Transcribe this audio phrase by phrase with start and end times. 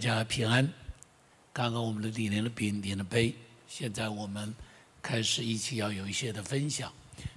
[0.00, 0.66] 家平安。
[1.52, 3.34] 刚刚我们的李连的饼点了杯，
[3.68, 4.54] 现在我们
[5.02, 6.90] 开始一起要有一些的分享。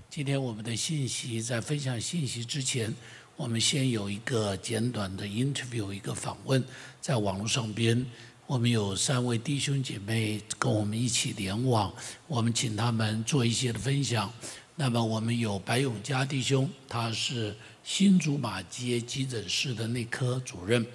[0.09, 2.93] 今天我们的信息在分享信息之前，
[3.35, 6.63] 我们先有一个简短的 interview，一个访问，
[7.01, 8.05] 在网络上边，
[8.45, 11.93] 我们有三位弟兄姐妹跟我们一起联网，
[12.27, 14.31] 我们请他们做一些的分享。
[14.75, 20.85] 那么我们有白永嘉弟兄，他是新竹马街急诊室的内科主任，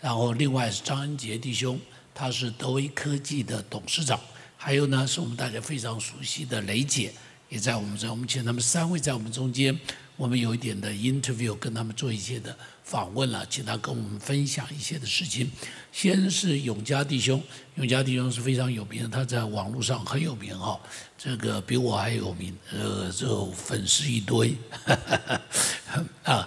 [0.00, 1.78] 然后另外是张恩杰弟兄，
[2.14, 4.18] 他是德威科技的董事长，
[4.56, 7.12] 还有呢是我们大家非常熟悉的雷姐。
[7.48, 9.74] 也在我们这，我们请他们三位在我们中间，
[10.16, 15.50] 我们有一点的 interview，跟他们做一些的访问了，请他跟我们分享一些的事情。
[15.90, 17.42] 先是永嘉弟兄，
[17.76, 20.78] 永嘉弟兄是非常有名的，他在网络上很有名哈，
[21.16, 24.54] 这个比我还有名，呃，这粉丝一堆，
[26.24, 26.46] 啊，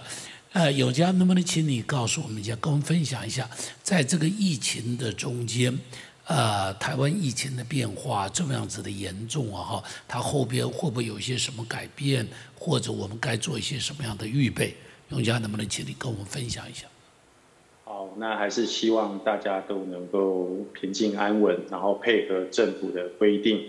[0.52, 3.48] 呃，永嘉能不能请你告诉我们一下，跟我们分享一下，
[3.82, 5.78] 在这个疫情的中间。
[6.24, 14.74] 呃，台湾疫情的变化这么样子的严重啊，哈，它后边会不会有一些什么改变，或者我们该做一些什么样的预备？
[15.08, 16.86] 永嘉能不能请你跟我们分享一下？
[17.84, 23.60] 好，那还是希望大家都能够平静安稳，然后配合政府的规定。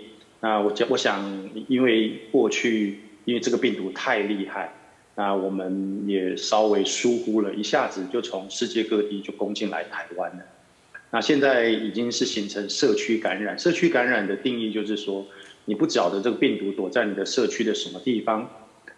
[0.41, 4.71] 那我我想，因为过去因为这个病毒太厉害，
[5.15, 10.43] 那我们也稍微疏忽了，一下子就从世界各地就攻进来台湾了。
[11.11, 13.57] 那现在已经是形成社区感染。
[13.59, 15.25] 社区感染的定义就是说，
[15.65, 18.49] 你不晓得这个病毒躲在你的社区的什么地方，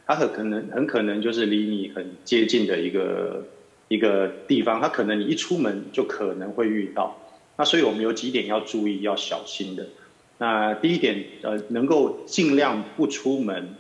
[0.06, 3.46] 它很可能很可能就是离你很接近的一个
[3.90, 7.20] 一个地方，它可能你一出门就可能会遇到。
[7.58, 9.86] 那所以我们有几点要注意、要小心的。
[10.38, 13.76] 那第一点，呃，能够尽量不出门，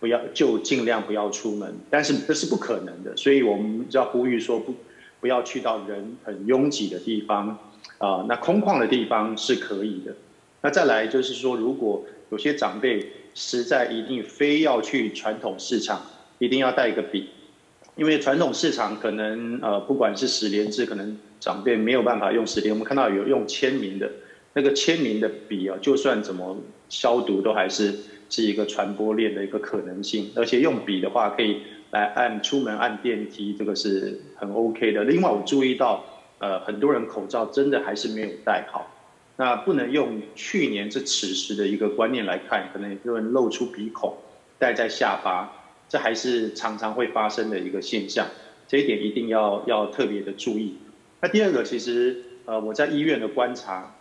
[0.00, 4.74] 不要就尽量不要出门，但是这是不可能的，所以我们要呼吁说不。
[5.18, 7.58] 不要去到人很拥挤的地方，
[7.98, 10.14] 啊，那空旷的地方是可以的。
[10.60, 13.04] 那再来就是说，如果有些长辈
[13.34, 16.02] 实在一定非要去传统市场，
[16.38, 17.30] 一定要带一个笔，
[17.96, 22.72] 因为传统市场可能呃，不管是十连制，可能长辈没有办法用十连。
[22.72, 24.08] 我们看到有用签名的，
[24.52, 26.56] 那个签名的笔啊，就算怎么
[26.90, 30.30] 消毒，都还是是一个传播链的一个可能性。
[30.36, 31.62] 而且用笔的话，可以。
[31.92, 35.04] 来按出门按电梯，这个是很 OK 的。
[35.04, 36.04] 另外，我注意到，
[36.40, 38.90] 呃，很多人口罩真的还是没有戴好。
[39.36, 44.16] 那不能用去年这此时的一个观念来看，可能有人露出鼻孔，
[44.58, 45.52] 戴在下巴，
[45.88, 48.26] 这还是常常会发生的一个现象。
[48.66, 50.74] 这一点一定要要特别的注意。
[51.20, 53.94] 那第二个，其实呃，我在医院的观察，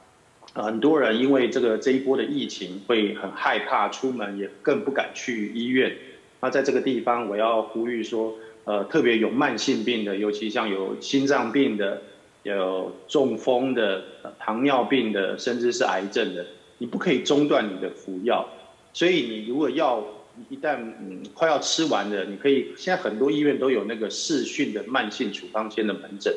[0.64, 5.94] 很多人因为这个这一波的疫情会很害怕出门，也更不敢去医院。
[6.40, 8.34] 那在这个地方，我要呼吁说，
[8.64, 12.02] 呃，特别有慢性病的，尤其像有心脏病的、
[12.44, 14.04] 有中风的、
[14.40, 16.46] 糖尿病的，甚至是癌症的，
[16.78, 18.48] 你不可以中断你的服药。
[18.94, 20.02] 所以你如果药
[20.50, 26.34] 一旦嗯快要吃完了，你可以现在很多医院都有那个视讯的慢性处方签的门诊，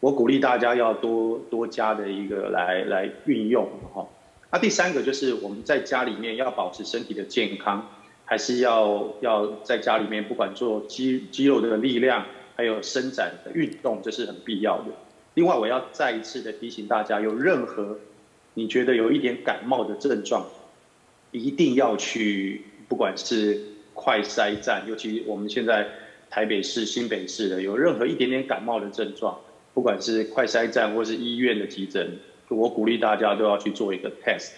[0.00, 4.06] 我鼓励大家要多多加的一个来来运用哈。
[4.50, 7.88] 那第三个就是我们在家里面要保持身体的健康。
[8.28, 12.26] 还是要要在家里面，不管做肌肌肉的力量，
[12.56, 14.86] 还有伸展的运动，这是很必要的。
[15.34, 17.96] 另外，我要再一次的提醒大家，有任何
[18.54, 20.44] 你觉得有一点感冒的症状，
[21.30, 23.60] 一定要去，不管是
[23.94, 25.86] 快筛站，尤其我们现在
[26.28, 29.38] 台北市、新北市的，有任何一点点感冒的症状，
[29.76, 34.52] 不管是快筛站或是医院的急诊，我鼓励大家都要去做一个 test。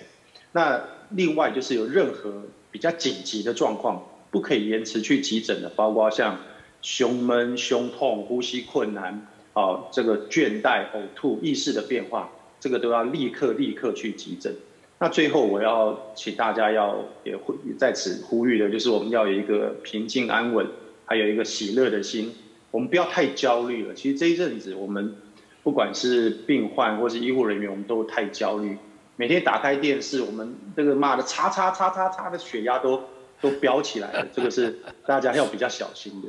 [0.52, 0.80] 那
[1.10, 2.44] 另外就是有任何。
[2.70, 6.38] 比较紧急的状况，不可以延迟去急诊的，包括像
[6.82, 12.30] 胸闷、胸痛、呼吸困难，啊，这个倦怠、呕吐、意识的变化，
[12.60, 14.54] 这个都要立刻立刻去急诊。
[14.98, 20.66] 那最后我要请大家要也呼在此呼吁的，就是我们要有一个平静安稳，
[21.06, 22.34] 还有一个喜乐的心，
[22.70, 23.94] 我们不要太焦虑了。
[23.94, 25.16] 其实这一阵子，我们
[25.62, 28.76] 不管是病患或是医护人员，我们都太焦虑。
[29.16, 33.02] 每天打开电视，我们这个骂的叉叉叉叉叉的血压都
[33.40, 36.28] 都飙起来了，这个是大家要比较小心的。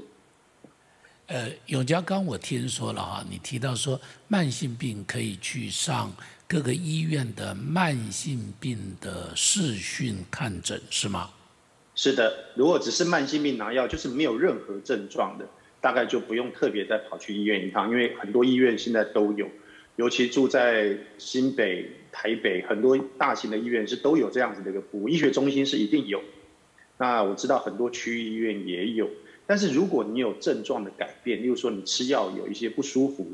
[1.27, 6.11] 呃，永嘉刚我听说了哈，你提到说慢性病可以去上
[6.47, 11.29] 各个医院的慢性病的视讯看诊是吗？
[11.93, 15.45] 是的，如果只是慢性病拿药，就是没有任何症状的，
[15.81, 19.47] 大概就不用特别再跑去医院一趟，因为很多医院现在都有。
[19.95, 26.21] 尤其住在新北、台北，很多大型的医院是都有这样子的一个服务，医学中心是一定有。
[26.97, 29.09] 那我知道很多区域医院也有，
[29.45, 33.27] 但是如果你有症状的改变，例如说你吃药有一些不舒服，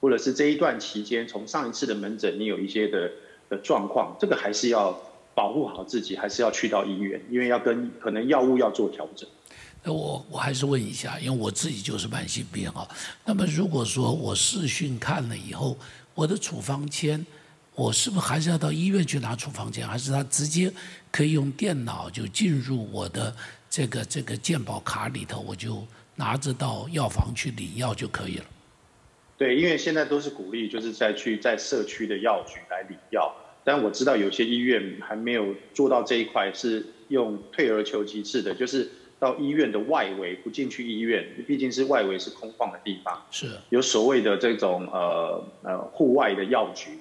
[0.00, 3.10] 或者是这一段期间从上一次的门诊你有一些的
[3.48, 4.96] 的状况，这个还是要
[5.34, 9.28] 保护好自己，还是要去到医院，因为要跟可能药物要做调整。
[9.90, 12.86] 我我还是问一下，因为我自己就是慢性病啊。
[13.24, 15.76] 那么如果说我视讯看了以后，
[16.14, 17.26] 我的处方签，
[17.74, 20.72] 我是不是还是要到医院去拿处方签，还是他直接
[21.10, 23.34] 可以用电脑就进入我的
[23.68, 28.44] 这个这个健保卡里头，我就拿着到药房去领药就可以了？
[29.36, 38.88] 对，因为现在都是鼓励，就是在去在社区的药局来领药，但我知道有些医院还没有做到这一块，是用退而求其次的，就是。
[39.22, 46.98] 到医院的外围，不进去医院，毕竟是外围是空旷的地方，是有所谓的这种呃呃户外的药局，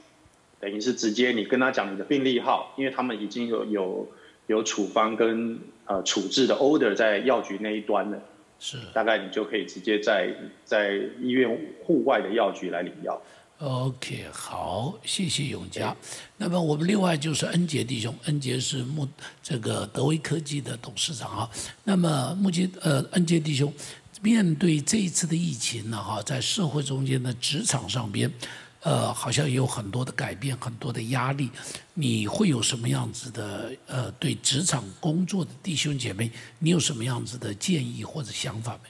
[0.60, 4.08] 等于是直接你跟他讲你的病历号，因为他们已经有有
[4.46, 8.20] 有处方跟呃处置的 order 在药局那一端了，
[8.60, 10.30] 是大概你就可以直接在
[10.64, 11.50] 在医院
[11.84, 13.20] 户外的药局来领药。
[13.62, 15.96] OK，好，谢谢永嘉。
[16.36, 19.08] 那么我们另外就是恩杰弟兄，恩杰是目
[19.44, 21.50] 这个德威科技的董事长啊。
[21.84, 23.72] 那么目前呃，恩杰弟兄
[24.19, 28.34] 面对这一次的疫情呢，哈，在社会中间的职场上边，
[28.81, 31.52] 呃，好像有很多的改变，很多的压力。
[31.94, 38.90] 你会有什么样子的呃，对职场工作的弟兄姐妹，你有什么样子的建议或者想法没？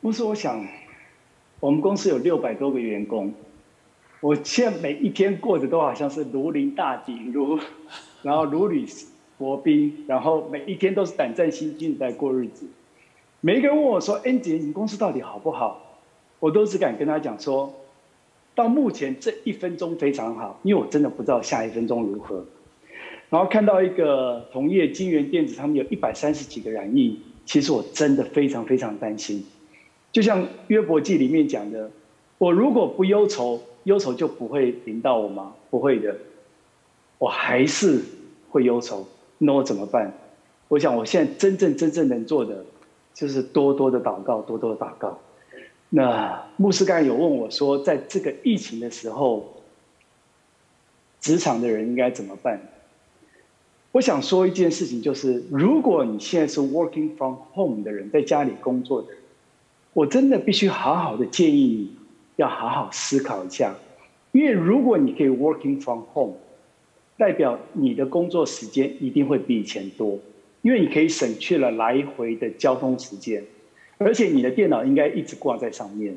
[0.00, 0.64] 不是，我想。
[1.60, 3.32] 我们公司有六百多个员工，
[4.20, 7.58] 我现在每一天过着都好像是如临大敌，如
[8.22, 8.86] 然后如履
[9.38, 12.66] 薄冰，然后每一天都是胆战心惊在过日子。
[13.40, 16.00] 每一个人问我说：“恩杰，你公司到底好不好？”
[16.40, 17.72] 我都只敢跟他讲说
[18.54, 22.44] ：“到目前这一分钟非常好，因为我真的不知道下一分钟如何。”
[23.30, 29.44] 然后看到一个同业金源电子，他们有一百三十几个染疫，其实我真的非常非常担心。
[30.16, 31.90] 就像约伯记里面讲的，
[32.38, 35.52] 我如果不忧愁，忧愁就不会临到我吗？
[35.68, 36.16] 不会的，
[37.18, 38.00] 我还是
[38.48, 39.06] 会忧愁。
[39.36, 40.10] 那我怎么办？
[40.68, 42.64] 我想我现在真正真正能做的，
[43.12, 45.18] 就是多多的祷告，多多的祷告。
[45.90, 49.60] 那牧师刚才有问我说，在这个疫情的时候，
[51.20, 52.58] 职场的人应该怎么办？
[53.92, 59.08] 我想说一件事情，就是如果你现在是 working from home 的人，在家里工作的。
[59.96, 61.90] 我真的必须好好的建议你，
[62.36, 63.74] 要好好思考一下，
[64.32, 66.34] 因为如果你可以 working from home，
[67.16, 70.18] 代表你的工作时间一定会比以前多，
[70.60, 73.42] 因为你可以省去了来回的交通时间，
[73.96, 76.14] 而且你的电脑应该一直挂在上面，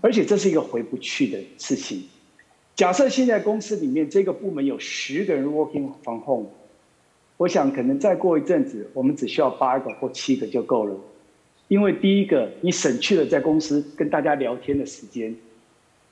[0.00, 2.02] 而且这是一个回不去的事情。
[2.74, 6.48] 假设现在公司里面这个部门有十个人 working from home，
[7.36, 10.96] 我想可能再过一阵子，我们只需要八个或七个就够了。
[11.70, 15.36] 因为第一个，你省去了在公司跟大家聊天的时间，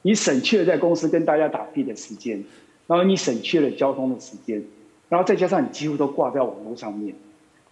[0.03, 2.45] 你省去了在公司跟大家打屁的时间，
[2.87, 4.63] 然后你省去了交通的时间，
[5.09, 7.13] 然后再加上你几乎都挂在网络上面，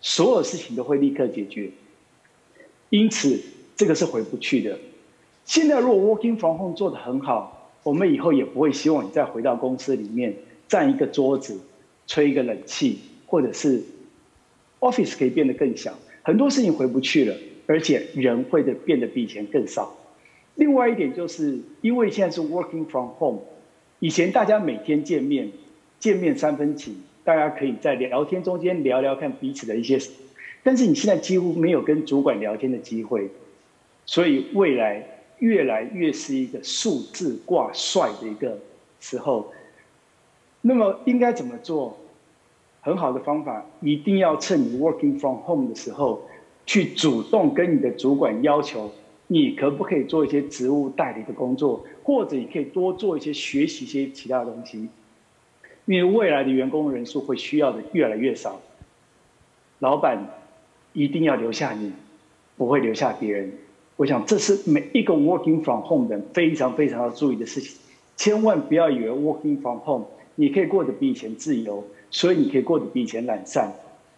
[0.00, 1.71] 所有事情都会立刻解决。
[2.91, 3.41] 因此，
[3.77, 4.77] 这个是回不去的。
[5.44, 10.35] 现在如果 working from home 做的很好，我们以后也不会希望你再回到公司里面
[10.67, 11.61] 站一个桌子，
[12.09, 13.81] 吹一个冷气，或者是
[14.81, 17.37] office 可以变得更小，很多事情回不去了。
[17.67, 19.96] 而且人会的变得比以前更少。
[20.55, 23.41] 另外一点就是，因为现在是 working from home，
[23.99, 25.51] 以前大家每天见面，
[25.99, 29.99] 见面三分情，大家可以在聊天中间聊聊看彼此的一些，
[30.63, 33.29] 但是你现在几乎没有跟主管聊天的机会，
[34.06, 35.06] 所以未来
[35.41, 38.58] 越来越是一个数字挂帅的一个
[38.99, 39.53] 时候。
[40.63, 41.99] 那么应该怎么做？
[42.81, 46.23] 很好的方法，一定要趁你 working from home 的时候。
[46.67, 48.93] 去主动跟你的主管要求，
[49.29, 54.89] 你可不可以做一些职务代理的工作，或者你可以多做一些学习一些其他东西，
[55.87, 58.61] 因为未来的员工人数会需要的越来越少。
[59.79, 60.27] 老板
[60.93, 61.93] 一定要留下你，
[62.56, 63.53] 不会留下别人。
[63.96, 67.79] 我想这是每一个 working from home 的非常非常要注意的事情，
[68.17, 73.73] 千万不要以为 working from home 你可以过得比以前自由，所以你可以过得比以前懒散。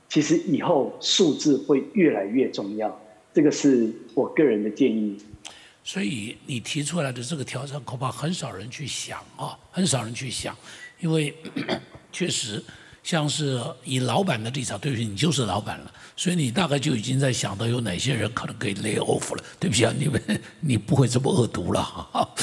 [0.09, 3.01] 其实以后数字会越来越重要，
[3.35, 5.19] 这个是我个人的建议。
[5.85, 10.57] 所以你提出来的这个挑战，恐怕很少人去想啊，很少人去想，
[11.01, 11.35] 因为
[12.13, 12.63] 确实
[13.03, 19.45] 像是以老板的立场，对不起，你就是老板了，所以你大概就已经在想到有哪些人可能可以 lay off 了。
[19.61, 20.23] 对不起啊，你们
[20.61, 22.35] 你不会这么恶毒了哈哈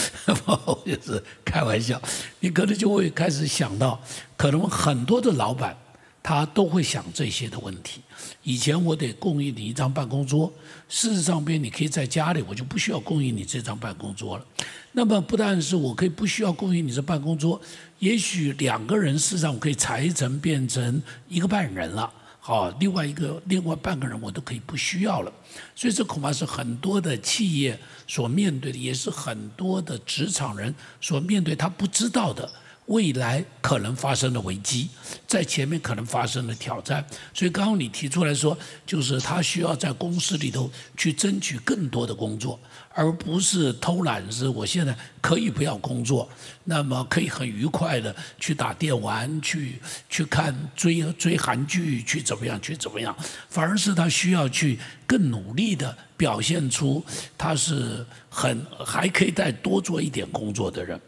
[0.66, 2.02] 我， 就是开玩笑，
[2.40, 4.00] 你可能就会开始想到，
[4.36, 5.76] 可能很多的老板。
[6.26, 8.02] 他都会想这些的问题。
[8.42, 10.52] 以前我得供应你一张办公桌，
[10.90, 14.44] 事实上边你可以在家里，我就不需要供应你这张办公桌了。
[14.92, 17.62] 那么不但是我可以不需要供应你这办公桌，
[18.00, 22.12] 也许两个人事实上我可以裁成变成一个半人了。
[22.40, 25.32] 好，另外一个另外半个人我都可以不需要了，
[25.76, 32.52] 所以这恐怕是很多的企业所面对的，也是很多的职场人所面对他不知道的。
[32.88, 34.90] 未来可能发生的危机，
[35.26, 42.60] 在前面可能发生的挑战，所以刚刚你提出来说，就是他需要在公司里头去争取更多的工作，
[42.94, 46.30] 而不是偷懒，是我现在可以不要工作，
[46.66, 53.16] 那么可以很愉快的去打电玩，去去看追追韩剧，去怎么样，去怎么样，
[53.50, 54.78] 反而是他需要去
[55.08, 57.04] 更努力的表现出
[57.36, 61.02] 他是很还可以再多做一点工作的人。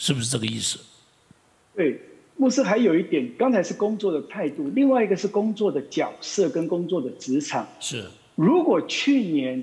[0.00, 0.78] 是不是这个意思？
[1.76, 2.00] 对，
[2.38, 7.68] 牧师还有一点，刚才是工作的态度，另外一个是工作的角色跟工作的职场。
[7.80, 9.62] 是，如果去年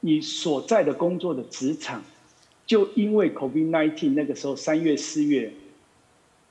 [0.00, 2.02] 你所在的工作的职场，
[2.64, 5.52] 就因为 COVID-19 那个时候三月四月，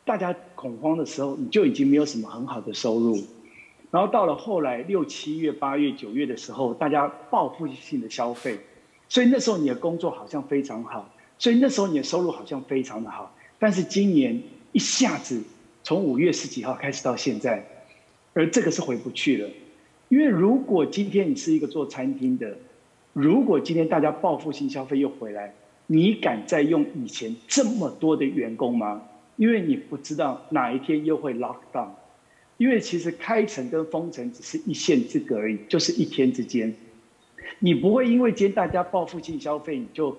[0.05, 3.17] 大家恐慌的时候，你就已经没有什么很好的收入，
[3.89, 8.59] 然后到了后来六七月、八月、九月的时候，大家报复性的消费，
[9.09, 11.11] 所以那时候你的工作好像非常好。
[11.37, 15.43] 所以那时候你的收入好像非常的好，但是今年一下子
[15.83, 17.65] 从五月十几号开始到现在，
[18.33, 19.49] 而这个是回不去了。
[20.07, 22.57] 因为如果今天你是一个做餐厅的，
[23.13, 25.53] 如果今天大家报复性消费又回来，
[25.87, 29.03] 你敢再用以前这么多的员工吗？
[29.35, 31.89] 因为你不知道哪一天又会 lock down。
[32.57, 36.73] 因为其实开城跟封城只是一线之隔而已，就是一天之间，
[37.59, 40.17] 你不会因为今天大家报复性消费，你就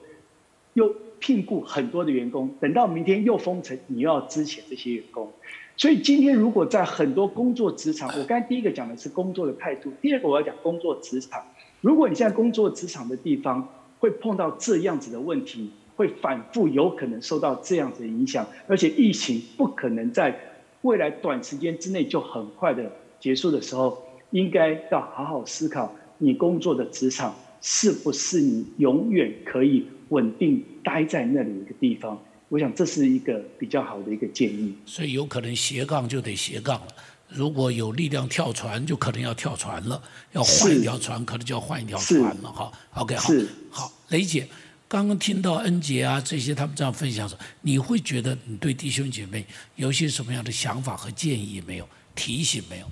[0.75, 0.95] 又。
[1.19, 5.33] 聘雇很多的员工，等到明天又封城，你又要支遣这些员工。
[5.77, 11.43] 所以今天如果在很多工作职场，我刚才第一个讲的是工作的态度，第二个我要讲工作职场。
[11.81, 13.69] 如果你现在工作职场的地方
[13.99, 20.39] 会碰到这样子的问题，会反复有可能受到这样子的影响，而且疫情不可能在
[20.83, 29.87] 未来短时间之内就很快的结束的时候，应该要好好思考你工作的职场是不是你永远可以。
[30.09, 32.17] 稳定待在那里一个地方，
[32.49, 34.73] 我想这是一个比较好的一个建议。
[34.87, 36.87] 所以有可能斜杠就得斜杠了，
[37.29, 40.01] 如果有力量跳船，就可能要跳船了，
[40.31, 42.53] 要换一条船，可能就要换一条船了。
[42.53, 43.33] 哈，OK，好，
[43.69, 44.49] 好，雷姐，
[44.87, 51.89] 刚刚听到恩杰啊这些他们这样分享时，你会觉得你对弟兄姐妹有些什么样的想法和建议没有？
[52.15, 52.87] 提醒没有？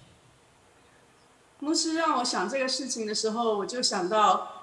[1.60, 4.53] 牧师让我想这个事情的时候，我就想到。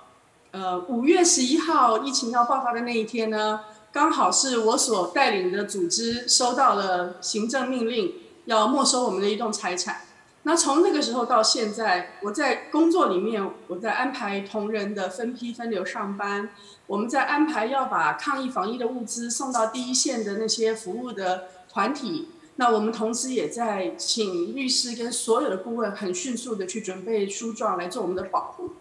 [0.52, 8.16] 呃，五月十一号疫情要爆发的那一天呢，刚好是我所带领的组织收到了行政命令，
[8.46, 10.02] 要没收我们的一栋财产。
[10.44, 16.50] 那从那个时候到现在，我在工作里面，我在安排同仁的分批分流上班，
[16.88, 22.28] 我们在安排要把抗疫防疫的物资送到第一线的那些服务的团体。
[22.58, 28.72] 那我们同时也在请律师跟所有的顾问，很迅速的去准备书状来做我们的保护。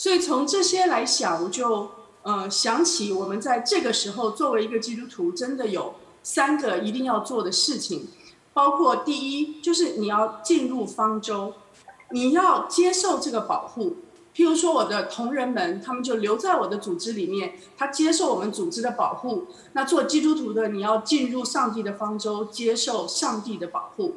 [0.00, 1.90] 所以从这些来想，我就
[2.22, 8.08] 呃想起我们在这个时候作为一个基督徒，真的有三个一定要做的事情，
[8.54, 11.52] 包括第一就是你要进入方舟，
[12.12, 13.96] 你要接受这个保护。
[14.34, 19.48] 譬如说我的同仁们，他们就留在我的组织里面，他接受我们组织的保护。
[19.74, 24.14] 那做基督徒的，你要进入上帝的方舟，接受上帝的保护。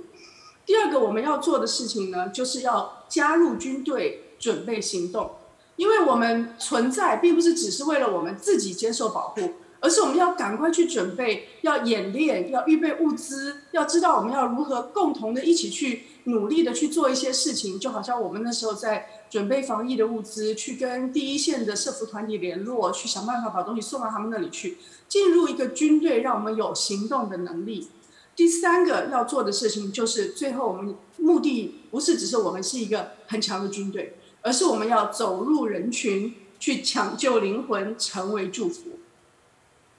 [0.66, 5.32] 第二个我们要做的事情呢，就是要加入军队，准备行动。
[5.76, 17.80] 因为我们存在，并不是只是为了我们自己接受保护，而是我们要赶快去准备，要演练，要预备物资，要知道我们要如何共同的一起去努力的去做一些事情。
[17.80, 24.78] 就好像我们那时候在准备防疫的物资，去跟第一线的社服团体联络，去想办法把东西送到他们那里去，
[25.08, 27.90] 进入一个军队，让我们有行动的能力。
[28.36, 34.18] 第三个要做的事情，就是最后我们目的不是只是我们是一个很强的军队。
[34.46, 39.00] 而是我们要走入人群，去抢救灵魂，成为祝福。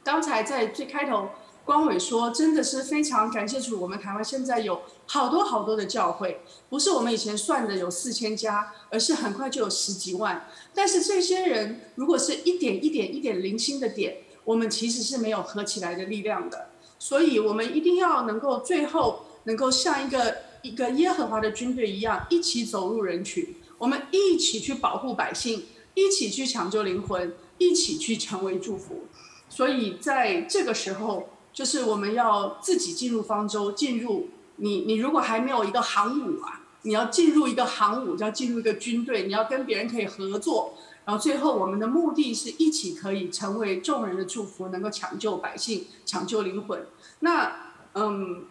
[0.02, 1.30] 刚才在最开头，
[1.64, 10.46] 光伟说，真的是非常感谢主，我们台湾现在有好多好多的教会，不是我们以前算的有四千家，而是很快就有十几万。
[10.74, 16.68] 但是这些人，如果是一点一点一点零星的点，我们其实是没有合起来的力量的。
[17.06, 23.56] 所以，我们一定要能够最后能够像一个一个耶和华的军队一样，一起走入人群。
[23.76, 29.02] 我们一起去保护百姓，一起去抢救灵魂，一起去成为祝福。
[29.50, 40.72] 所以在这个时候，就是我们要自己进入方舟，进入你你如果还没有一个航母啊，你要进入一个航母，就要进入一个军队，你要跟别人可以合作，
[41.04, 46.86] 然后最后我们的目的是一起可以成为众人的祝福，能够抢救百姓，抢救灵魂。
[47.20, 48.46] 那嗯，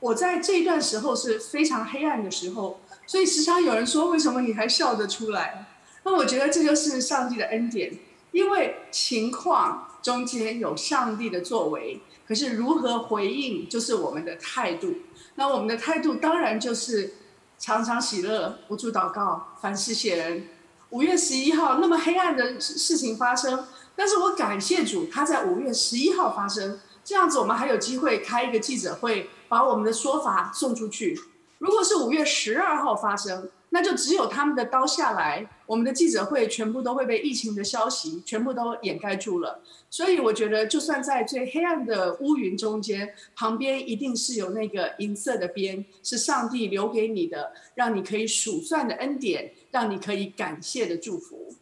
[0.00, 5.66] 我在这一段时候是非常黑暗的时候，所以时常有人说，为什么你还笑得出来？
[6.04, 7.98] 那我觉得这就是上帝的恩典，
[8.32, 14.94] 因为情况中间有上帝的作为，可是如何回应就是我们的态度。
[15.36, 17.14] 那我们的态度当然就是
[17.58, 20.48] 常常喜乐，不住祷告，凡事谢人。
[20.90, 31.20] 五月十一号那么黑暗的事情发生，但是我感谢主，他在五月十一号发生，这样子我们还有机会开一个记者会，把我们的说法送出去。
[31.58, 39.62] 如果是五月十二号发生，那就只有他们的刀下来，我们的记者会全部都会被疫情的消息全部都掩盖住了。
[39.90, 51.54] 所以我觉得，就算在最黑暗的乌云中间，旁边一定是有那个银色的边，是上帝留给你的，让你可以数算的恩典，让你可以感谢的祝福。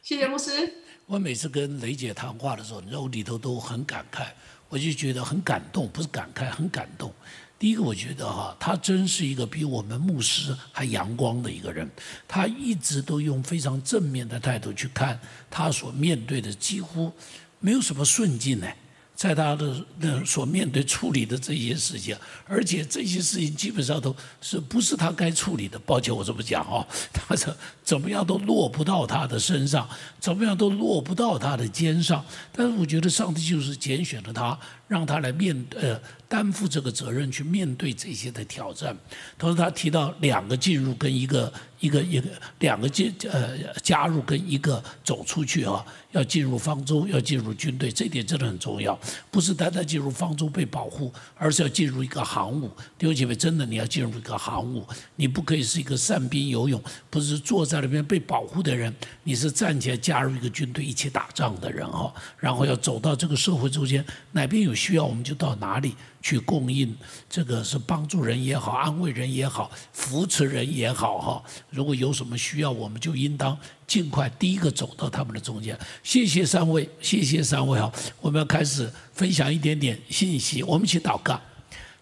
[0.00, 0.72] 谢谢牧师。
[1.04, 4.28] 我每次跟雷姐谈话的时候，你知道我里头都很感慨，
[4.70, 7.12] 我就觉得很感动，不是感慨，很感动。
[7.58, 11.90] 第一个，我觉得哈，他真是一个比我们牧师还阳光的一个人。
[12.28, 15.18] 他一直都用非常正面的态度去看
[15.50, 17.10] 他所面对的，几乎
[17.58, 18.66] 没有什么顺境呢。
[19.14, 22.14] 在他的那所面对处理的这些事情，
[22.46, 25.78] 而且这些事情基本上都是不是他该处理的。
[25.78, 27.46] 抱歉，我这么讲哦， 他是
[27.82, 29.88] 怎么样都落不到他的身上，
[30.20, 32.22] 怎么样都落不到他的肩上。
[32.52, 34.58] 但是我觉得上帝就是拣选了他，
[34.88, 38.96] 让他来面呃担负这个责任，去面对这些的挑战。
[39.38, 41.52] 同时，他提到两个进入跟一个。
[41.78, 42.26] 一个一个
[42.60, 43.50] 两个进呃
[43.82, 48.98] 加入跟一个走出去啊，要进入方舟，要进入军队，这点真的很重要。
[49.30, 52.68] 不是单单进入方舟被保护，而是要进入一个航母。
[52.96, 58.92] 弟兄姐妹，真的你要进入一个航母，你不可以是一个善兵游泳，不是坐在那边被保护的人，
[59.24, 62.10] 你是站起来加入一个军队一起打仗的人哈。
[62.38, 65.94] 然后要走到这个社会中间，哪边有需要我们就到哪里。
[66.22, 66.92] 去供应，
[67.30, 71.44] 这个是帮助人也好，安慰人也好，扶持人也好，哈。
[71.70, 75.78] 如果有什么需要，我们就应当尽快第一个走到他们的中间。
[76.02, 77.92] 谢谢三位，谢谢三位哈。
[78.20, 81.40] 我们要开始分享一点点信息，我们一起祷告。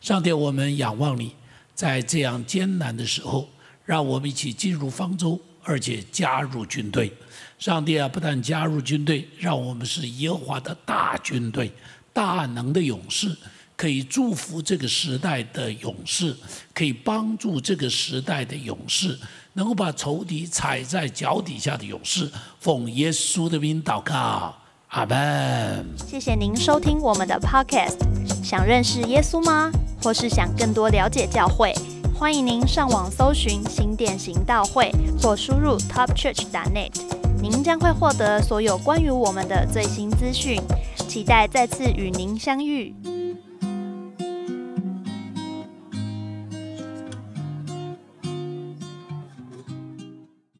[0.00, 1.34] 上帝，我们仰望你，
[1.74, 3.50] 在这样艰难的时候，
[3.84, 7.12] 让我们一起进入方舟，而且加入军队。
[7.58, 11.70] 上帝啊，不但加入军队，让我们是耶和华的大军队，
[12.14, 13.36] 大能的勇士。
[13.76, 16.32] 可以祝福这个时代的勇士，
[16.72, 19.18] 可以帮助这个时代的勇士，
[19.54, 24.54] 能够把仇敌踩在脚底下的勇士，奉耶稣的名祷告，
[24.90, 25.84] 阿门。
[26.06, 27.98] 谢谢您收听我们的 Podcast。
[28.44, 29.72] 想认识耶稣吗？
[30.00, 31.74] 或是想更多了解教会？
[32.14, 36.92] 欢迎您上网搜寻新店行道会，或输入 topchurch.net，
[37.42, 40.62] 您将会获得所有关于我们的最新资讯。
[41.14, 42.92] 期待再次与您相遇。